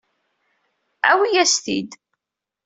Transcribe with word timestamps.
Awi-as-t-id. 1.11 1.91